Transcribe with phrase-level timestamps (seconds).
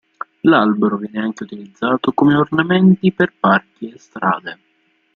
[0.39, 4.59] L'albero viene anche utilizzato come ornamenti per parchi e strade.